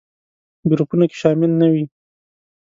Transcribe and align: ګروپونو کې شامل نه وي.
ګروپونو 0.71 1.05
کې 1.11 1.15
شامل 1.21 1.51
نه 1.61 1.67
وي. 1.73 1.83